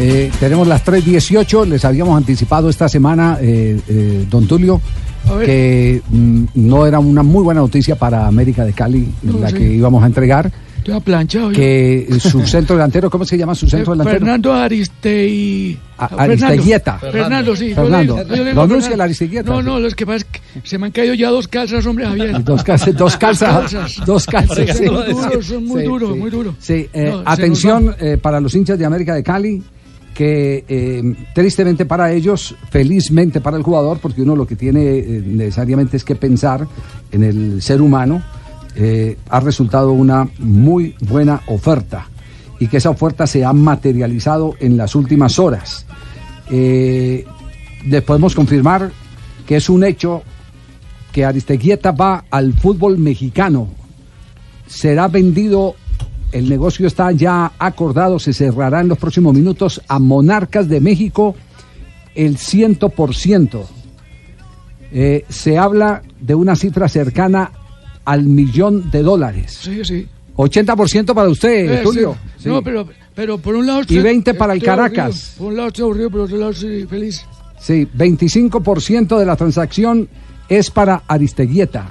[0.00, 4.80] Eh, tenemos las 3.18, les habíamos anticipado esta semana, eh, eh, don Tulio,
[5.44, 9.56] que mm, no era una muy buena noticia para América de Cali, No, la sí.
[9.56, 11.50] que íbamos a entregar, Estoy planchado.
[11.50, 14.20] que su centro delantero, ¿cómo se llama su centro delantero?
[14.20, 15.76] Fernando Aristei.
[15.98, 16.22] A- Fernando.
[16.46, 16.98] Aristeguieta.
[17.00, 17.68] Fernando, sí.
[17.70, 18.16] yo Fernando.
[18.18, 18.96] le- yo le digo Lo anuncia Fernando.
[18.98, 21.48] la Aristeguieta, No, no, lo que pasa es que se me han caído ya dos
[21.48, 22.44] calzas, hombre, Javier.
[22.44, 24.76] Dos calzas, dos calzas, dos calzas.
[24.78, 26.18] Son muy duros, son muy duros, sí.
[26.20, 26.54] muy duros.
[26.60, 29.60] Sí, eh, No, se atención eh, para los hinchas de América de Cali,
[30.18, 35.22] que eh, tristemente para ellos, felizmente para el jugador, porque uno lo que tiene eh,
[35.24, 36.66] necesariamente es que pensar
[37.12, 38.20] en el ser humano,
[38.74, 42.08] eh, ha resultado una muy buena oferta
[42.58, 45.86] y que esa oferta se ha materializado en las últimas horas.
[46.50, 47.24] Eh,
[47.86, 48.90] les podemos confirmar
[49.46, 50.24] que es un hecho
[51.12, 53.68] que Aristeguieta va al fútbol mexicano.
[54.66, 55.76] Será vendido,
[56.32, 61.34] el negocio está ya acordado, se cerrará en los próximos minutos a Monarcas de México
[62.14, 63.64] el 100%.
[64.92, 67.52] Eh, se habla de una cifra cercana
[68.04, 69.58] al millón de dólares.
[69.62, 70.06] Sí, sí.
[70.36, 72.16] 80% para usted, Eh, Tulio.
[72.38, 72.48] sí.
[72.48, 73.82] No, pero, pero por un lado.
[73.88, 75.34] Y 20 para el Caracas.
[75.36, 75.38] aburrido.
[75.38, 77.24] Por un lado estoy aburrido, por otro lado estoy feliz.
[77.60, 80.08] Sí, 25% de la transacción
[80.48, 81.90] es para Aristeguieta.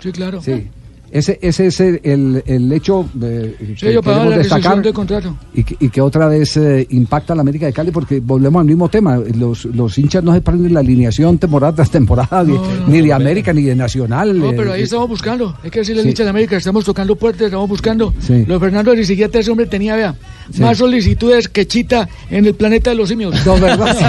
[0.00, 0.40] Sí, claro.
[0.40, 0.68] Sí.
[1.10, 5.36] Ese, ese es el, el- hecho eh, Sí, que yo queremos la destacar de contrato.
[5.54, 8.60] y que, y que otra vez eh, impacta a la América de Cali porque volvemos
[8.60, 9.18] al mismo tema.
[9.36, 12.44] Los, los hinchas no se prenden la alineación temporada tras temporada,
[12.86, 14.38] ni, de América ni de Nacional.
[14.38, 15.56] No, eh, pero ahí estamos buscando.
[15.62, 16.10] Hay que decirle al Sí.
[16.10, 18.12] hincha de América, estamos tocando puertas, estamos buscando.
[18.20, 18.44] Sí.
[18.46, 20.14] Lo de Fernando Aristigueta, ese hombre tenía, vea,
[20.58, 23.34] más solicitudes que Chita en el planeta de los simios.
[23.46, 23.96] No, ¿verdad?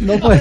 [0.00, 0.40] No, puede,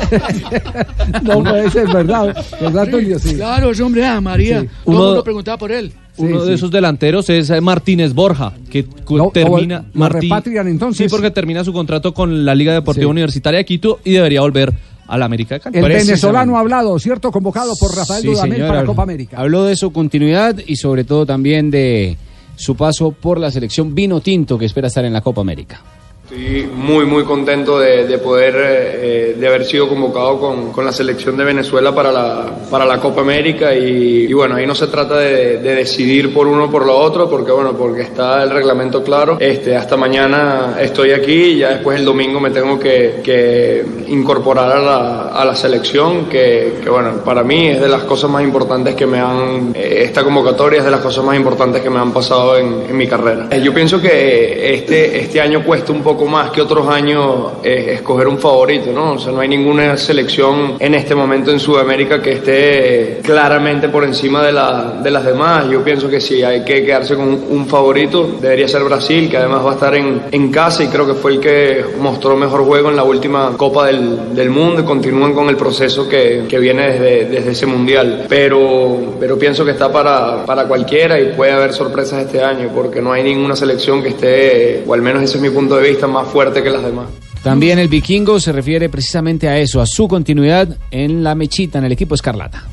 [1.23, 2.87] no puede ser verdad, ¿verdad,
[3.19, 3.35] Sí.
[3.35, 4.61] Claro, ese hombre, ah, María.
[4.61, 4.67] Sí.
[4.85, 5.91] Todo Uno- el mundo preguntaba por él.
[6.17, 6.53] Uno Sí, de sí.
[6.53, 8.85] esos delanteros es eh, Martínez Borja, que
[9.33, 9.85] termina.
[9.93, 11.05] lo repatrian, entonces.
[11.05, 13.11] Sí, porque termina su contrato con la Liga Deportiva Sí.
[13.11, 14.71] Universitaria de Quito y debería volver
[15.07, 15.77] a la América de Cali.
[15.79, 17.31] El venezolano ha hablado, ¿cierto?
[17.31, 18.67] Convocado por Rafael Sí, Dudamel señor.
[18.69, 19.37] para Copa América.
[19.39, 22.15] Habló de su continuidad y sobre todo también de
[22.55, 25.81] su paso por la selección vino tinto que espera estar en la Copa América.
[26.23, 30.93] Estoy muy, muy contento de, de poder, eh, de haber sido convocado con, con la
[30.93, 35.17] selección de Venezuela para la, para la Copa América y, bueno, ahí no se trata
[35.17, 39.03] de, de decidir por uno o por lo otro, porque bueno, porque está el reglamento
[39.03, 39.35] claro.
[39.37, 44.77] Este, hasta mañana estoy aquí y ya después el domingo me tengo que, que incorporar
[44.77, 48.43] a la, a la selección, que, que bueno, para mí es de las cosas más
[48.43, 51.99] importantes que me han, eh, esta convocatoria es de las cosas más importantes que me
[51.99, 53.49] han pasado en, en mi carrera.
[53.51, 57.95] Eh, Yo pienso que este, este año cuesta un poco más que otros años eh,
[57.95, 59.13] escoger un favorito, ¿no?
[59.13, 64.03] O sea, no hay ninguna selección en este momento en Sudamérica que esté claramente por
[64.03, 65.69] encima de, la, de las demás.
[65.69, 68.37] Yo pienso que sí, hay que quedarse con un favorito.
[68.41, 71.33] Debería ser Brasil, que además va a estar en, en casa y creo que fue
[71.33, 75.49] el que mostró mejor juego en la última Copa del, del Mundo y continúan con
[75.49, 78.25] el proceso que, que viene desde, desde ese Mundial.
[78.29, 83.01] Pero, pero pienso que está para, para cualquiera y puede haber sorpresas este año porque
[83.01, 86.02] no hay ninguna selección que esté, o al menos ese es mi punto de vista,
[86.07, 87.05] más fuerte que las demás.
[87.43, 91.85] También el vikingo se refiere precisamente a eso, a su continuidad en la mechita, en
[91.85, 92.63] el equipo Escarlata.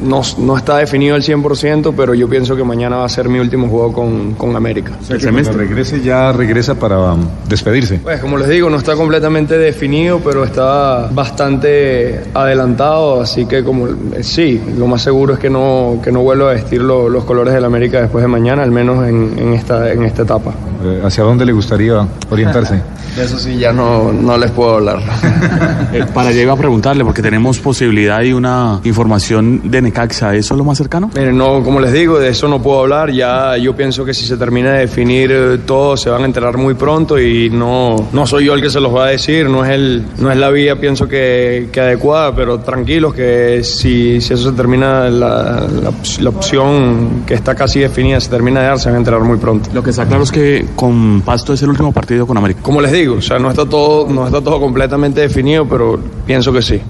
[0.00, 3.38] No, no está definido al 100%, pero yo pienso que mañana va a ser mi
[3.40, 4.92] último juego con, con América.
[5.10, 7.98] El semestre regrese ya regresa para um, despedirse.
[8.02, 13.88] Pues como les digo, no está completamente definido, pero está bastante adelantado, así que como
[13.88, 17.24] eh, sí, lo más seguro es que no, que no vuelva a vestir lo- los
[17.24, 20.54] colores del América después de mañana, al menos en, en esta, en esta etapa.
[20.84, 22.82] Eh, ¿Hacia dónde le gustaría orientarse?
[23.16, 25.00] De eso sí ya no, no les puedo hablar.
[25.94, 30.54] Eh, para allá iba a preguntarle, porque tenemos posibilidad y una información de Necaxa, ¿eso
[30.54, 31.08] es lo más cercano?
[31.14, 33.12] Miren, no, como les digo, de eso no puedo hablar.
[33.12, 36.56] Ya yo pienso que si se termina de definir eh, todo, se van a enterar
[36.56, 39.48] muy pronto y no, no soy yo el que se los va a decir.
[39.48, 44.20] No es, el, no es la vía, pienso que, que adecuada, pero tranquilos que si,
[44.20, 48.66] si eso se termina, la, la, la opción que está casi definida se termina de
[48.66, 49.70] dar, se van a enterar muy pronto.
[49.72, 52.60] Lo que está claro es que con Pasto es el último partido con América.
[52.62, 56.52] Como les digo, o sea, no está todo, no está todo completamente definido, pero pienso
[56.52, 56.80] que sí.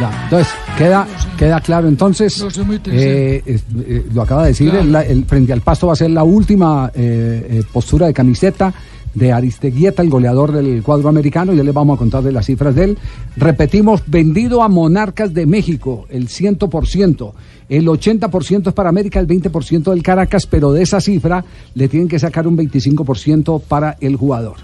[0.00, 1.06] Ya, entonces, queda,
[1.36, 2.40] queda claro entonces,
[2.86, 4.84] eh, eh, eh, lo acaba de decir, Claro.
[4.86, 8.72] el, el frente al pasto va a ser la última eh, eh, postura de camiseta
[9.14, 12.74] de Aristeguieta, el goleador del cuadro americano, ya les vamos a contar de las cifras
[12.74, 12.98] de él.
[13.36, 17.32] Repetimos, vendido a Monarcas de México, el 100%,
[17.68, 22.08] el 80% es para América, el 20% del Caracas, pero de esa cifra le tienen
[22.08, 24.56] que sacar un 25% para el jugador.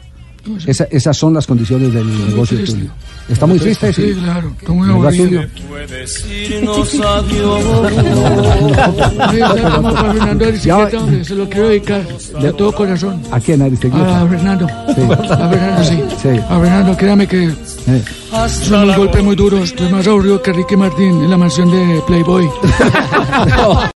[0.64, 2.90] Esa- esas son las condiciones del negocio tuyo.
[3.28, 4.14] Está muy triste, sí.
[4.14, 4.52] Sí, claro.
[4.68, 4.88] Muy
[9.56, 12.02] Estamos para Fernando Aristiqueta, hombre, se lo quiero dedicar
[12.40, 13.22] de todo corazón.
[13.30, 14.22] ¿A quién, Aristeguieta?
[14.22, 14.66] A Fernando.
[14.94, 15.02] Sí.
[15.02, 16.02] A Fernando, sí.
[16.22, 16.28] Sí.
[16.48, 18.04] A Fernando, créame que Eh.
[18.64, 19.60] son unos golpes muy duros.
[19.70, 22.48] Estoy más aburrido que Ricky Martín en la mansión de Playboy.